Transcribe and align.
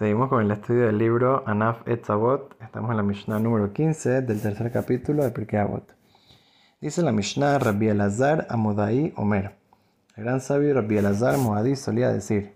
Seguimos 0.00 0.30
con 0.30 0.42
el 0.42 0.50
estudio 0.50 0.86
del 0.86 0.96
libro 0.96 1.42
Anaf 1.46 1.86
Etzavot. 1.86 2.56
Estamos 2.62 2.90
en 2.90 2.96
la 2.96 3.02
Mishnah 3.02 3.38
número 3.38 3.74
15 3.74 4.22
del 4.22 4.40
tercer 4.40 4.72
capítulo 4.72 5.22
de 5.22 5.30
Pirkei 5.30 5.60
Avot. 5.60 5.94
Dice 6.80 7.02
la 7.02 7.12
Mishnah 7.12 7.58
Rabbi 7.58 7.88
Elazar 7.88 8.46
Amodai 8.48 9.12
Omer. 9.16 9.56
El 10.16 10.24
gran 10.24 10.40
sabio 10.40 10.72
Rabbi 10.72 10.96
Elazar 10.96 11.36
Moadí 11.36 11.76
solía 11.76 12.10
decir: 12.10 12.54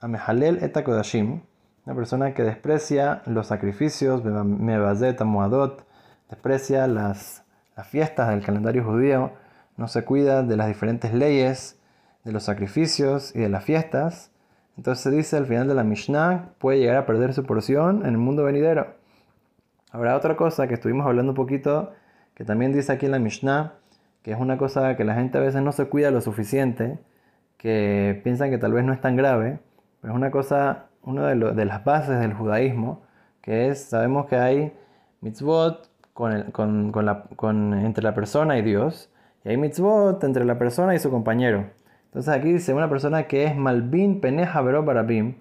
Amehalel 0.00 0.62
et 0.62 0.80
Kodashim, 0.84 1.40
una 1.84 1.96
persona 1.96 2.32
que 2.32 2.44
desprecia 2.44 3.22
los 3.26 3.48
sacrificios, 3.48 4.22
Mebazet 4.24 5.20
Amoadot, 5.20 5.84
desprecia 6.30 6.86
las, 6.86 7.42
las 7.76 7.88
fiestas 7.88 8.28
del 8.28 8.44
calendario 8.44 8.84
judío, 8.84 9.32
no 9.76 9.88
se 9.88 10.04
cuida 10.04 10.44
de 10.44 10.56
las 10.56 10.68
diferentes 10.68 11.12
leyes, 11.12 11.76
de 12.22 12.30
los 12.30 12.44
sacrificios 12.44 13.34
y 13.34 13.40
de 13.40 13.48
las 13.48 13.64
fiestas, 13.64 14.30
entonces 14.76 15.12
dice 15.12 15.36
al 15.36 15.46
final 15.46 15.68
de 15.68 15.74
la 15.74 15.84
Mishnah, 15.84 16.50
puede 16.58 16.78
llegar 16.78 16.96
a 16.96 17.06
perder 17.06 17.32
su 17.32 17.44
porción 17.44 18.02
en 18.02 18.10
el 18.10 18.18
mundo 18.18 18.44
venidero. 18.44 18.88
Habrá 19.92 20.16
otra 20.16 20.36
cosa 20.36 20.66
que 20.66 20.74
estuvimos 20.74 21.06
hablando 21.06 21.32
un 21.32 21.36
poquito, 21.36 21.92
que 22.34 22.44
también 22.44 22.72
dice 22.72 22.92
aquí 22.92 23.06
en 23.06 23.12
la 23.12 23.20
Mishnah, 23.20 23.74
que 24.22 24.32
es 24.32 24.38
una 24.40 24.58
cosa 24.58 24.96
que 24.96 25.04
la 25.04 25.14
gente 25.14 25.38
a 25.38 25.40
veces 25.40 25.62
no 25.62 25.70
se 25.72 25.86
cuida 25.86 26.10
lo 26.10 26.20
suficiente, 26.20 26.98
que 27.58 28.20
piensan 28.24 28.50
que 28.50 28.58
tal 28.58 28.72
vez 28.72 28.84
no 28.84 28.92
es 28.92 29.00
tan 29.00 29.16
grave, 29.16 29.60
pero 30.00 30.12
es 30.12 30.16
una 30.16 30.30
cosa, 30.30 30.86
una 31.02 31.28
de, 31.28 31.52
de 31.52 31.64
las 31.64 31.84
bases 31.84 32.18
del 32.18 32.34
judaísmo, 32.34 33.02
que 33.40 33.68
es, 33.68 33.84
sabemos 33.84 34.26
que 34.26 34.36
hay 34.36 34.72
mitzvot 35.20 35.88
con 36.12 36.50
con, 36.52 36.92
con 36.92 37.06
la, 37.06 37.24
entre 37.84 38.02
la 38.02 38.14
persona 38.14 38.58
y 38.58 38.62
Dios, 38.62 39.10
y 39.44 39.50
hay 39.50 39.56
mitzvot 39.56 40.24
entre 40.24 40.44
la 40.44 40.58
persona 40.58 40.94
y 40.94 40.98
su 40.98 41.10
compañero. 41.10 41.66
Entonces 42.14 42.32
aquí 42.32 42.52
dice 42.52 42.72
una 42.72 42.88
persona 42.88 43.24
que 43.24 43.42
es 43.42 43.56
Malvin 43.56 44.20
Peneja 44.20 44.60
Barabim, 44.60 45.34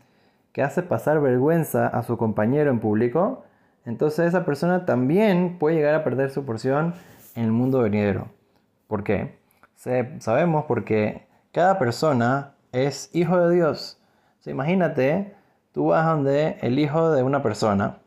que 0.52 0.64
hace 0.64 0.82
pasar 0.82 1.22
vergüenza 1.22 1.86
a 1.86 2.02
su 2.02 2.18
compañero 2.18 2.72
en 2.72 2.80
público, 2.80 3.44
entonces 3.86 4.30
esa 4.30 4.44
persona 4.44 4.84
también 4.84 5.60
puede 5.60 5.76
llegar 5.76 5.94
a 5.94 6.04
perder 6.04 6.32
su 6.32 6.46
porción 6.46 6.96
en 7.36 7.44
el 7.44 7.52
mundo 7.52 7.82
venidero. 7.82 8.30
¿Por 8.88 9.04
qué? 9.04 9.38
sabemos 10.18 10.66
porque 10.68 11.28
cada 11.52 11.78
persona 11.78 12.56
es 12.72 13.12
hijo 13.14 13.38
de 13.38 13.54
Dios. 13.54 14.00
imagínate, 14.44 15.36
tú 15.74 15.88
vas 15.88 16.08
donde 16.08 16.58
el 16.62 16.80
hijo 16.80 17.12
de 17.12 17.22
una 17.22 17.44
persona 17.44 18.00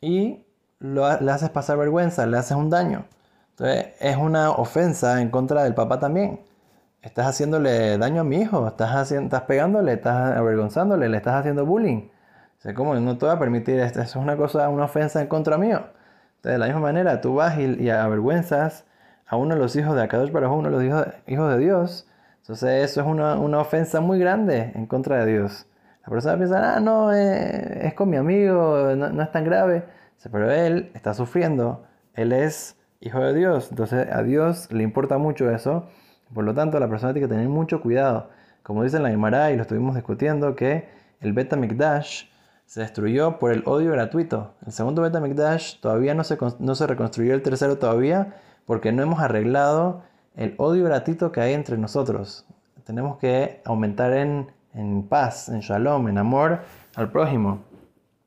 y 0.00 0.44
le 0.80 1.30
haces 1.30 1.50
pasar 1.50 1.78
vergüenza, 1.78 2.26
le 2.26 2.38
haces 2.38 2.56
un 2.56 2.70
daño. 2.70 3.04
Entonces 3.50 3.94
es 4.00 4.16
una 4.16 4.50
ofensa 4.50 5.22
en 5.22 5.30
contra 5.30 5.62
del 5.62 5.74
papá 5.74 6.00
también 6.00 6.40
estás 7.02 7.26
haciéndole 7.26 7.98
daño 7.98 8.20
a 8.22 8.24
mi 8.24 8.36
hijo, 8.38 8.66
estás, 8.66 8.90
haciendo, 8.94 9.26
estás 9.26 9.42
pegándole, 9.42 9.94
estás 9.94 10.36
avergonzándole, 10.36 11.08
le 11.08 11.16
estás 11.16 11.34
haciendo 11.34 11.64
bullying. 11.66 12.08
O 12.58 12.62
sea, 12.62 12.74
¿cómo? 12.74 12.94
No 12.94 13.16
te 13.16 13.26
voy 13.26 13.34
a 13.34 13.38
permitir 13.38 13.78
esto, 13.80 14.00
es 14.02 14.16
una 14.16 14.36
cosa, 14.36 14.68
una 14.68 14.84
ofensa 14.84 15.20
en 15.20 15.28
contra 15.28 15.56
mío. 15.58 15.84
Entonces, 16.36 16.52
de 16.52 16.58
la 16.58 16.66
misma 16.66 16.80
manera, 16.80 17.20
tú 17.20 17.34
vas 17.34 17.58
y, 17.58 17.88
avergüenzas 17.90 18.84
a 19.26 19.36
uno 19.36 19.54
de 19.54 19.60
los 19.60 19.76
hijos 19.76 19.94
de 19.94 20.02
Akadosh 20.02 20.30
para 20.30 20.48
uno 20.48 20.70
de 20.70 20.76
los 20.76 20.84
hijos, 20.84 21.06
hijos 21.26 21.52
de 21.52 21.58
Dios. 21.58 22.08
Entonces, 22.42 22.90
eso 22.90 23.00
es 23.02 23.06
una, 23.06 23.38
una, 23.38 23.60
ofensa 23.60 24.00
muy 24.00 24.18
grande 24.18 24.72
en 24.74 24.86
contra 24.86 25.24
de 25.24 25.32
Dios. 25.32 25.66
La 26.02 26.10
persona 26.10 26.36
piensa, 26.36 26.76
ah, 26.76 26.80
no, 26.80 27.12
eh, 27.12 27.86
es 27.86 27.94
con 27.94 28.10
mi 28.10 28.16
amigo, 28.16 28.94
no, 28.96 29.10
no 29.10 29.22
es 29.22 29.30
tan 29.30 29.44
grave. 29.44 29.84
Pero 30.30 30.50
él 30.50 30.90
está 30.94 31.14
sufriendo, 31.14 31.84
él 32.14 32.32
es 32.32 32.76
hijo 33.00 33.20
de 33.20 33.34
Dios. 33.34 33.68
Entonces, 33.70 34.08
a 34.12 34.22
Dios 34.22 34.70
le 34.70 34.82
importa 34.82 35.18
mucho 35.18 35.50
eso. 35.50 35.88
Por 36.34 36.44
lo 36.44 36.54
tanto, 36.54 36.78
la 36.78 36.88
persona 36.88 37.12
tiene 37.12 37.28
que 37.28 37.34
tener 37.34 37.48
mucho 37.48 37.80
cuidado. 37.80 38.30
Como 38.62 38.84
dice 38.84 39.00
la 39.00 39.10
Gemara, 39.10 39.50
y 39.50 39.56
lo 39.56 39.62
estuvimos 39.62 39.94
discutiendo, 39.94 40.54
que 40.54 40.88
el 41.20 41.32
Beta 41.32 41.56
Mikdash 41.56 42.24
se 42.66 42.80
destruyó 42.80 43.38
por 43.38 43.52
el 43.52 43.62
odio 43.66 43.90
gratuito. 43.92 44.54
El 44.64 44.72
segundo 44.72 45.02
Beta 45.02 45.20
Mikdash 45.20 45.80
todavía 45.80 46.14
no 46.14 46.22
se, 46.22 46.38
no 46.58 46.74
se 46.74 46.86
reconstruyó, 46.86 47.34
el 47.34 47.42
tercero 47.42 47.78
todavía, 47.78 48.36
porque 48.64 48.92
no 48.92 49.02
hemos 49.02 49.20
arreglado 49.20 50.02
el 50.36 50.54
odio 50.58 50.84
gratuito 50.84 51.32
que 51.32 51.40
hay 51.40 51.54
entre 51.54 51.78
nosotros. 51.78 52.46
Tenemos 52.84 53.18
que 53.18 53.60
aumentar 53.64 54.12
en, 54.12 54.52
en 54.74 55.02
paz, 55.02 55.48
en 55.48 55.60
shalom, 55.60 56.08
en 56.08 56.18
amor 56.18 56.60
al 56.94 57.10
prójimo. 57.10 57.64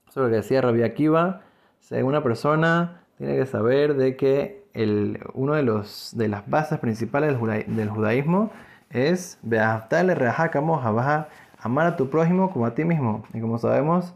Eso 0.09 0.19
es 0.19 0.25
lo 0.25 0.29
que 0.29 0.35
decía 0.35 0.61
Rabbi 0.61 0.83
Akiva. 0.83 1.41
Si 1.79 1.95
una 1.95 2.21
persona 2.21 3.03
tiene 3.17 3.37
que 3.37 3.45
saber 3.45 3.95
de 3.95 4.17
que 4.17 4.62
el, 4.73 5.19
uno 5.33 5.53
de, 5.53 5.63
los, 5.63 6.11
de 6.15 6.27
las 6.27 6.49
bases 6.49 6.79
principales 6.79 7.37
del, 7.67 7.89
judaísmo 7.89 8.51
es 8.89 9.39
amar 11.59 11.87
a 11.87 11.95
tu 11.95 12.09
prójimo 12.09 12.51
como 12.51 12.65
a 12.65 12.75
ti 12.75 12.83
mismo. 12.83 13.23
Y 13.33 13.39
como 13.39 13.57
sabemos, 13.57 14.13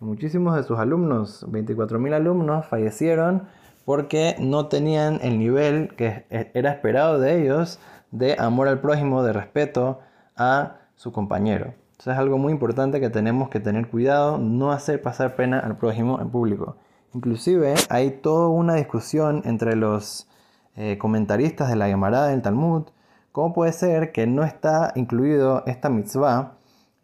muchísimos 0.00 0.56
de 0.56 0.62
sus 0.62 0.78
alumnos, 0.78 1.46
24.000 1.48 2.14
alumnos, 2.14 2.66
fallecieron 2.66 3.48
porque 3.84 4.36
no 4.38 4.66
tenían 4.66 5.18
el 5.22 5.38
nivel 5.38 5.94
que 5.96 6.26
era 6.30 6.70
esperado 6.70 7.18
de 7.18 7.42
ellos 7.42 7.80
de 8.10 8.36
amor 8.38 8.68
al 8.68 8.80
prójimo, 8.80 9.22
de 9.22 9.32
respeto 9.32 10.00
a 10.36 10.76
su 10.96 11.12
compañero. 11.12 11.74
Eso 11.98 12.12
es 12.12 12.18
algo 12.18 12.38
muy 12.38 12.52
importante 12.52 13.00
que 13.00 13.10
tenemos 13.10 13.50
que 13.50 13.60
tener 13.60 13.88
cuidado, 13.88 14.38
no 14.38 14.72
hacer 14.72 15.02
pasar 15.02 15.36
pena 15.36 15.60
al 15.60 15.76
prójimo 15.76 16.20
en 16.20 16.30
público. 16.30 16.76
Inclusive 17.14 17.74
hay 17.88 18.10
toda 18.10 18.48
una 18.48 18.74
discusión 18.74 19.42
entre 19.44 19.74
los 19.74 20.28
eh, 20.76 20.96
comentaristas 20.98 21.68
de 21.68 21.76
la 21.76 21.88
Gemara 21.88 22.26
del 22.26 22.40
Talmud, 22.40 22.84
cómo 23.32 23.52
puede 23.52 23.72
ser 23.72 24.12
que 24.12 24.26
no 24.26 24.44
está 24.44 24.92
incluido 24.94 25.64
esta 25.66 25.88
mitzvah, 25.88 26.52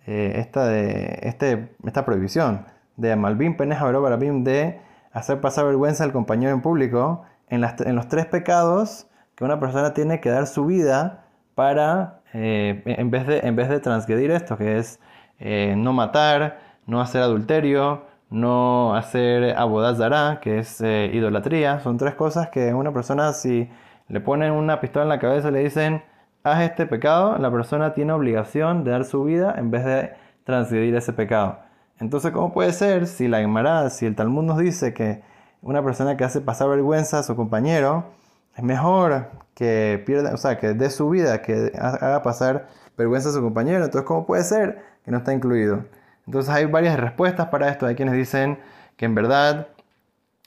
eh, 0.06 0.34
esta, 0.36 0.66
de, 0.66 1.18
este, 1.22 1.74
esta 1.84 2.04
prohibición 2.04 2.66
de 2.96 3.16
Malvin 3.16 3.56
Peneja 3.56 3.90
Barabim 3.90 4.44
de 4.44 4.80
hacer 5.12 5.40
pasar 5.40 5.66
vergüenza 5.66 6.04
al 6.04 6.12
compañero 6.12 6.52
en 6.54 6.62
público 6.62 7.24
en, 7.48 7.60
los 7.60 8.08
tres 8.08 8.26
pecados 8.26 9.08
que 9.34 9.44
una 9.44 9.58
persona 9.58 9.92
tiene 9.92 10.20
que 10.20 10.30
dar 10.30 10.46
su 10.46 10.66
vida 10.66 11.24
para, 11.56 12.20
eh, 12.32 12.82
en, 12.86 13.10
vez 13.10 13.26
de, 13.26 13.40
en 13.40 13.56
vez 13.56 13.68
de 13.68 13.80
transgredir 13.80 14.30
esto, 14.30 14.56
que 14.56 14.78
es 14.78 15.00
no 15.76 15.92
matar, 15.92 16.60
no 16.86 17.00
hacer 17.00 17.20
adulterio, 17.22 18.05
no 18.30 18.94
hacer 18.94 19.56
abodazara, 19.56 20.40
que 20.40 20.58
es 20.58 20.80
eh, 20.80 21.10
idolatría. 21.12 21.80
Son 21.80 21.96
tres 21.96 22.14
cosas 22.14 22.48
que 22.50 22.74
una 22.74 22.92
persona, 22.92 23.32
si 23.32 23.70
le 24.08 24.20
ponen 24.20 24.52
una 24.52 24.80
pistola 24.80 25.04
en 25.04 25.08
la 25.10 25.18
cabeza 25.18 25.48
y 25.48 25.52
le 25.52 25.64
dicen, 25.64 26.02
haz 26.42 26.62
este 26.62 26.86
pecado, 26.86 27.38
la 27.38 27.50
persona 27.50 27.94
tiene 27.94 28.12
obligación 28.12 28.84
de 28.84 28.92
dar 28.92 29.04
su 29.04 29.24
vida 29.24 29.54
en 29.58 29.70
vez 29.70 29.84
de 29.84 30.12
transgredir 30.44 30.94
ese 30.94 31.12
pecado. 31.12 31.58
Entonces, 31.98 32.32
¿cómo 32.32 32.52
puede 32.52 32.72
ser 32.72 33.06
si 33.06 33.26
la 33.28 33.40
Gemara, 33.40 33.88
si 33.90 34.06
el 34.06 34.14
Talmud 34.14 34.44
nos 34.44 34.58
dice 34.58 34.92
que 34.94 35.22
una 35.62 35.82
persona 35.82 36.16
que 36.16 36.24
hace 36.24 36.40
pasar 36.40 36.68
vergüenza 36.68 37.20
a 37.20 37.22
su 37.22 37.34
compañero 37.36 38.04
es 38.54 38.62
mejor 38.62 39.30
que 39.54 40.02
pierda, 40.06 40.34
o 40.34 40.36
sea, 40.36 40.58
que 40.58 40.74
dé 40.74 40.90
su 40.90 41.08
vida, 41.08 41.42
que 41.42 41.72
haga 41.78 42.22
pasar 42.22 42.68
vergüenza 42.96 43.30
a 43.30 43.32
su 43.32 43.40
compañero? 43.42 43.84
Entonces, 43.84 44.06
¿cómo 44.06 44.26
puede 44.26 44.44
ser 44.44 44.82
que 45.04 45.10
no 45.10 45.18
está 45.18 45.32
incluido? 45.32 45.84
Entonces 46.26 46.52
hay 46.52 46.66
varias 46.66 46.98
respuestas 46.98 47.48
para 47.48 47.68
esto. 47.68 47.86
Hay 47.86 47.94
quienes 47.94 48.14
dicen 48.14 48.58
que 48.96 49.04
en 49.04 49.14
verdad, 49.14 49.68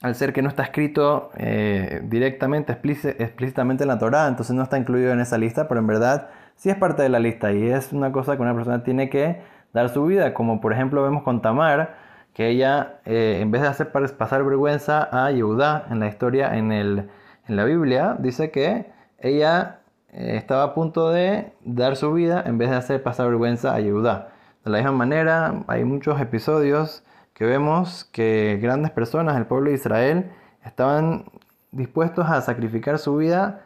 al 0.02 0.16
ser 0.16 0.34
que 0.34 0.42
no 0.42 0.50
está 0.50 0.64
escrito 0.64 1.32
eh, 1.38 2.02
directamente, 2.04 2.72
explícitamente 2.72 3.84
en 3.84 3.88
la 3.88 4.00
Torah, 4.00 4.28
entonces 4.28 4.56
no 4.56 4.64
está 4.64 4.78
incluido 4.78 5.12
en 5.12 5.20
esa 5.20 5.38
lista, 5.38 5.68
pero 5.68 5.80
en 5.80 5.88
verdad 5.88 6.30
sí 6.56 6.70
es 6.70 6.76
parte 6.76 7.04
de 7.04 7.10
la 7.10 7.20
lista 7.20 7.52
y 7.52 7.68
es 7.68 7.94
una 7.94 8.12
cosa 8.12 8.36
que 8.36 8.42
una 8.42 8.54
persona 8.54 8.84
tiene 8.84 9.10
que 9.10 9.42
dar 9.74 9.90
su 9.90 10.06
vida, 10.06 10.34
como 10.34 10.62
por 10.62 10.74
ejemplo 10.74 11.04
vemos 11.04 11.24
con 11.24 11.42
Tamar, 11.42 11.96
que 12.34 12.48
ella, 12.50 13.00
eh, 13.06 13.40
en 13.42 13.52
vez 13.52 13.62
de 13.62 13.68
hacer 13.68 13.92
pasar 13.92 14.44
vergüenza 14.44 15.10
a 15.12 15.32
Yehudá 15.32 15.86
en 15.90 16.00
la 16.00 16.08
historia, 16.08 16.56
en, 16.56 16.72
el, 16.72 17.10
en 17.48 17.56
la 17.56 17.66
Biblia, 17.66 18.16
dice 18.20 18.52
que 18.52 18.92
ella 19.20 19.80
eh, 20.12 20.36
estaba 20.38 20.64
a 20.64 20.74
punto 20.74 21.10
de 21.10 21.54
dar 21.64 21.96
su 21.96 22.14
vida 22.14 22.44
en 22.46 22.58
vez 22.58 22.70
de 22.70 22.78
hacer 22.78 23.04
pasar 23.04 23.28
vergüenza 23.28 23.74
a 23.74 23.80
Yehudá. 23.80 24.30
De 24.64 24.72
la 24.72 24.78
misma 24.80 24.92
manera, 24.92 25.64
hay 25.68 25.84
muchos 25.84 26.20
episodios 26.20 27.04
que 27.34 27.46
vemos 27.46 28.06
que 28.12 28.60
grandes 28.62 28.92
personas 28.92 29.36
del 29.36 29.46
pueblo 29.46 29.70
de 29.70 29.76
Israel 29.76 30.32
estaban 30.66 31.26
dispuestos 31.72 32.30
a 32.30 32.42
sacrificar 32.42 33.00
su 33.00 33.16
vida 33.16 33.62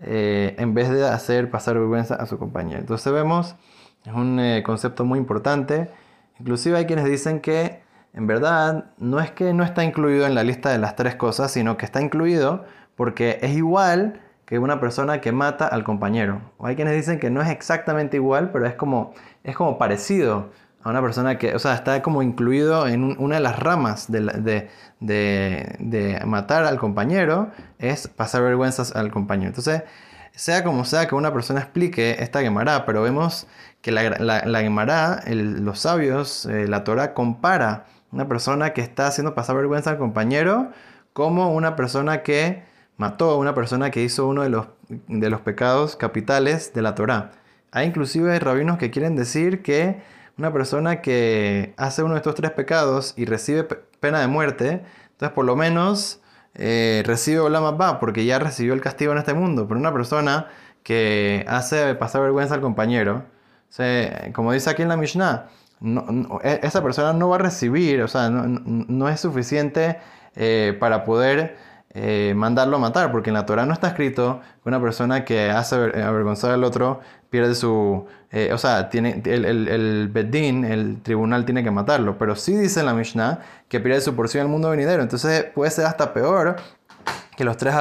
eh, 0.00 0.54
en 0.58 0.74
vez 0.74 0.90
de 0.90 1.06
hacer 1.06 1.50
pasar 1.50 1.74
vergüenza 1.78 2.14
a 2.14 2.26
su 2.26 2.38
compañero. 2.38 2.80
Entonces 2.80 3.12
vemos, 3.12 3.56
es 4.04 4.12
un 4.14 4.40
eh, 4.40 4.62
concepto 4.64 5.04
muy 5.04 5.18
importante. 5.18 5.90
Inclusive 6.38 6.78
hay 6.78 6.86
quienes 6.86 7.04
dicen 7.04 7.40
que 7.40 7.82
en 8.14 8.26
verdad 8.26 8.86
no 8.98 9.20
es 9.20 9.30
que 9.30 9.52
no 9.52 9.64
está 9.64 9.84
incluido 9.84 10.26
en 10.26 10.34
la 10.34 10.44
lista 10.44 10.70
de 10.70 10.78
las 10.78 10.96
tres 10.96 11.16
cosas, 11.16 11.50
sino 11.50 11.76
que 11.76 11.84
está 11.84 12.00
incluido 12.00 12.64
porque 12.96 13.38
es 13.42 13.56
igual 13.56 14.20
que 14.48 14.58
una 14.58 14.80
persona 14.80 15.20
que 15.20 15.30
mata 15.30 15.66
al 15.66 15.84
compañero. 15.84 16.40
O 16.56 16.66
hay 16.66 16.74
quienes 16.74 16.94
dicen 16.94 17.18
que 17.18 17.28
no 17.28 17.42
es 17.42 17.50
exactamente 17.50 18.16
igual, 18.16 18.50
pero 18.50 18.66
es 18.66 18.74
como, 18.76 19.12
es 19.44 19.54
como 19.54 19.76
parecido 19.76 20.52
a 20.82 20.88
una 20.88 21.02
persona 21.02 21.36
que, 21.36 21.54
o 21.54 21.58
sea, 21.58 21.74
está 21.74 22.00
como 22.00 22.22
incluido 22.22 22.88
en 22.88 23.14
una 23.20 23.34
de 23.34 23.42
las 23.42 23.58
ramas 23.58 24.10
de, 24.10 24.70
de, 25.00 26.22
matar 26.24 26.64
al 26.64 26.78
compañero, 26.78 27.50
es 27.78 28.08
pasar 28.08 28.40
vergüenzas 28.40 28.96
al 28.96 29.10
compañero. 29.10 29.48
Entonces, 29.48 29.82
sea 30.32 30.64
como 30.64 30.86
sea 30.86 31.06
que 31.08 31.14
una 31.14 31.30
persona 31.30 31.60
explique 31.60 32.16
esta 32.20 32.40
Gemara, 32.40 32.86
pero 32.86 33.02
vemos 33.02 33.46
que 33.82 33.92
la, 33.92 34.08
la, 34.18 34.60
Gemara, 34.62 35.24
los 35.26 35.80
sabios, 35.80 36.46
eh, 36.46 36.66
la 36.66 36.84
Torah 36.84 37.12
compara 37.12 37.84
una 38.12 38.26
persona 38.26 38.72
que 38.72 38.80
está 38.80 39.08
haciendo 39.08 39.34
pasar 39.34 39.56
vergüenza 39.56 39.90
al 39.90 39.98
compañero, 39.98 40.70
como 41.12 41.52
una 41.52 41.76
persona 41.76 42.22
que 42.22 42.66
mató, 42.98 43.38
una 43.38 43.54
persona 43.54 43.90
que 43.90 44.02
hizo 44.02 44.26
uno 44.26 44.42
de 44.42 44.50
los, 44.50 44.66
de 44.88 45.30
los 45.30 45.40
pecados 45.40 45.96
capitales 45.96 46.74
de 46.74 46.82
la 46.82 46.94
Torá. 46.94 47.30
Hay 47.72 47.86
inclusive 47.86 48.38
rabinos 48.38 48.76
que 48.76 48.90
quieren 48.90 49.16
decir 49.16 49.62
que 49.62 50.02
una 50.36 50.52
persona 50.52 51.00
que 51.00 51.74
hace 51.76 52.02
uno 52.02 52.14
de 52.14 52.18
estos 52.18 52.34
tres 52.34 52.50
pecados 52.50 53.14
y 53.16 53.24
recibe 53.24 53.64
pena 54.00 54.20
de 54.20 54.26
muerte, 54.26 54.82
entonces 55.12 55.34
por 55.34 55.44
lo 55.44 55.56
menos 55.56 56.20
eh, 56.54 57.02
recibe 57.06 57.40
Olam 57.40 57.78
va 57.80 58.00
porque 58.00 58.24
ya 58.24 58.38
recibió 58.38 58.74
el 58.74 58.80
castigo 58.80 59.12
en 59.12 59.18
este 59.18 59.34
mundo. 59.34 59.66
Pero 59.66 59.80
una 59.80 59.92
persona 59.92 60.48
que 60.82 61.44
hace 61.48 61.94
pasar 61.94 62.22
vergüenza 62.22 62.54
al 62.54 62.60
compañero, 62.60 63.24
como 64.32 64.52
dice 64.52 64.70
aquí 64.70 64.82
en 64.82 64.88
la 64.88 64.96
Mishnah, 64.96 65.48
e, 66.42 66.60
esa 66.62 66.82
persona 66.82 67.12
no 67.12 67.28
va 67.28 67.36
a 67.36 67.38
recibir, 67.38 68.02
o 68.02 68.08
sea, 68.08 68.30
no, 68.30 69.08
es 69.08 69.20
suficiente 69.20 69.98
eh, 70.34 70.76
para 70.80 71.04
poder 71.04 71.56
eh, 71.94 72.34
mandarlo 72.36 72.76
a 72.76 72.80
matar, 72.80 73.10
porque 73.10 73.30
en 73.30 73.34
la 73.34 73.46
Torah 73.46 73.64
no 73.64 73.72
está 73.72 73.88
escrito 73.88 74.40
que 74.62 74.68
una 74.68 74.80
persona 74.80 75.24
que 75.24 75.50
hace 75.50 75.74
avergonzar 75.74 76.50
al 76.50 76.64
otro 76.64 77.00
pierde 77.30 77.54
su... 77.54 78.06
Eh, 78.30 78.50
o 78.52 78.58
sea, 78.58 78.90
tiene, 78.90 79.22
el, 79.24 79.44
el, 79.46 79.68
el 79.68 80.08
Bedín, 80.08 80.64
el 80.64 81.00
tribunal, 81.02 81.46
tiene 81.46 81.64
que 81.64 81.70
matarlo, 81.70 82.18
pero 82.18 82.36
sí 82.36 82.54
dice 82.54 82.80
en 82.80 82.86
la 82.86 82.94
Mishnah 82.94 83.40
que 83.68 83.80
pierde 83.80 84.02
su 84.02 84.14
porción 84.14 84.42
el 84.42 84.48
mundo 84.52 84.68
venidero, 84.68 85.02
entonces 85.02 85.44
puede 85.54 85.70
ser 85.70 85.86
hasta 85.86 86.12
peor 86.12 86.56
que 87.36 87.44
los 87.44 87.56
tres 87.56 87.74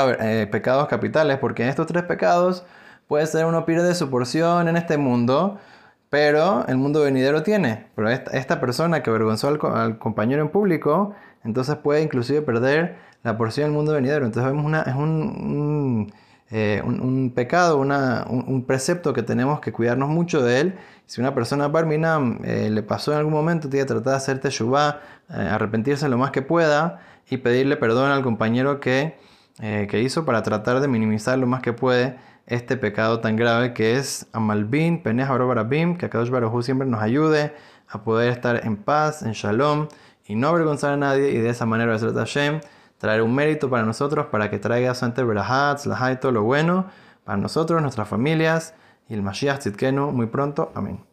pecados 0.52 0.88
capitales, 0.88 1.38
porque 1.40 1.64
en 1.64 1.70
estos 1.70 1.88
tres 1.88 2.04
pecados 2.04 2.64
puede 3.08 3.26
ser 3.26 3.46
uno 3.46 3.66
pierde 3.66 3.94
su 3.96 4.10
porción 4.10 4.68
en 4.68 4.78
este 4.78 4.98
mundo, 4.98 5.60
pero 6.10 6.66
el 6.68 6.78
mundo 6.78 7.02
venidero 7.02 7.44
tiene. 7.44 7.88
Pero 7.96 8.10
esta, 8.10 8.60
persona 8.60 9.04
que 9.04 9.10
avergonzó 9.10 9.48
al, 9.48 9.98
compañero 10.00 10.42
en 10.42 10.50
público, 10.50 11.14
entonces 11.44 11.76
puede 11.78 12.02
inclusive 12.02 12.42
perder 12.42 12.98
la 13.24 13.38
porción 13.38 13.68
del 13.68 13.74
mundo 13.74 13.94
venidero. 13.94 14.26
Entonces 14.26 14.52
vemos 14.52 14.66
una, 14.66 14.82
es 14.84 14.96
un, 14.96 16.12
eh, 16.50 16.82
pecado, 17.36 17.78
un, 17.78 18.64
precepto 18.66 19.14
que 19.14 19.24
tenemos 19.24 19.60
que 19.60 19.74
cuidarnos 19.74 20.10
mucho 20.10 20.42
de 20.44 20.62
él. 20.62 20.76
Si 21.06 21.20
una 21.22 21.34
persona 21.34 21.68
Barminam 21.68 22.40
eh, 22.44 22.70
le 22.70 22.84
pasó 22.84 23.12
en 23.12 23.20
algún 23.20 23.34
momento, 23.34 23.70
tiene 23.70 23.86
que 23.86 23.94
tratar 23.94 24.12
de 24.12 24.18
hacer 24.18 24.40
teshuvah, 24.40 25.02
eh, 25.30 25.34
arrepentirse 25.34 26.08
lo 26.08 26.18
más 26.18 26.32
que 26.32 26.42
pueda 26.42 27.02
y 27.30 27.38
pedirle 27.38 27.76
perdón 27.76 28.12
al 28.12 28.24
compañero 28.24 28.80
que, 28.80 29.18
que 29.60 30.02
hizo 30.02 30.24
para 30.24 30.44
tratar 30.44 30.80
de 30.80 30.88
minimizar 30.88 31.38
lo 31.38 31.48
más 31.48 31.62
que 31.62 31.74
puede 31.74 32.16
este 32.48 32.78
pecado 32.78 33.20
tan 33.20 33.36
grave 33.36 33.74
que 33.74 33.98
es 33.98 34.28
Amalbin, 34.32 35.04
Peneh 35.04 35.26
Barabim, 35.26 35.98
que 35.98 36.08
Akadosh 36.08 36.30
Baruj 36.30 36.64
siempre 36.64 36.88
nos 36.88 37.02
ayude 37.02 37.54
a 37.90 38.04
poder 38.04 38.32
estar 38.32 38.66
en 38.66 38.78
paz, 38.78 39.22
en 39.22 39.34
shalom 39.34 39.88
y 40.26 40.36
no 40.36 40.48
avergonzar 40.48 40.94
a 40.94 40.98
nadie 40.98 41.32
y 41.32 41.38
de 41.38 41.50
esa 41.50 41.66
manera 41.66 41.98
Hashem 42.00 42.62
traer 42.98 43.22
un 43.22 43.36
mérito 43.36 43.70
para 43.70 43.84
nosotros 43.84 44.28
para 44.28 44.50
que 44.50 44.60
traiga 44.60 44.94
ante 45.00 45.24
Berahat, 45.24 45.86
la 45.86 46.20
todo 46.20 46.32
lo 46.32 46.44
bueno 46.44 46.88
para 47.24 47.38
nosotros, 47.38 47.82
nuestras 47.82 48.08
familias 48.08 48.74
y 49.10 49.14
el 49.14 49.22
Mashiach 49.22 49.60
Tzidkenu 49.60 50.12
muy 50.12 50.28
pronto. 50.28 50.72
Amén. 50.74 51.04